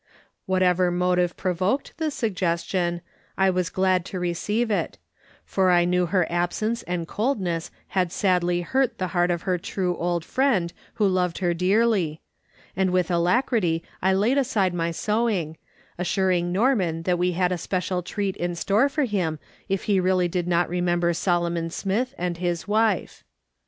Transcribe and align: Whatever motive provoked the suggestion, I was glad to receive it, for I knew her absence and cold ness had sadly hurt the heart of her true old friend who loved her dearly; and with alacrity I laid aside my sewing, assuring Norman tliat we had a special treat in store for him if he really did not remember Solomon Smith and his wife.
Whatever 0.47 0.89
motive 0.89 1.37
provoked 1.37 1.95
the 1.97 2.09
suggestion, 2.09 3.01
I 3.37 3.51
was 3.51 3.69
glad 3.69 4.03
to 4.05 4.19
receive 4.19 4.71
it, 4.71 4.97
for 5.45 5.69
I 5.69 5.85
knew 5.85 6.07
her 6.07 6.25
absence 6.27 6.81
and 6.81 7.07
cold 7.07 7.39
ness 7.39 7.69
had 7.89 8.11
sadly 8.11 8.61
hurt 8.61 8.97
the 8.97 9.09
heart 9.09 9.29
of 9.29 9.43
her 9.43 9.59
true 9.59 9.95
old 9.97 10.25
friend 10.25 10.73
who 10.95 11.07
loved 11.07 11.37
her 11.37 11.53
dearly; 11.53 12.19
and 12.75 12.89
with 12.89 13.11
alacrity 13.11 13.83
I 14.01 14.13
laid 14.13 14.39
aside 14.39 14.73
my 14.73 14.89
sewing, 14.89 15.57
assuring 15.99 16.51
Norman 16.51 17.03
tliat 17.03 17.19
we 17.19 17.33
had 17.33 17.51
a 17.51 17.57
special 17.59 18.01
treat 18.01 18.35
in 18.37 18.55
store 18.55 18.89
for 18.89 19.03
him 19.03 19.37
if 19.69 19.83
he 19.83 19.99
really 19.99 20.27
did 20.27 20.47
not 20.47 20.67
remember 20.67 21.13
Solomon 21.13 21.69
Smith 21.69 22.15
and 22.17 22.37
his 22.37 22.67
wife. 22.67 23.23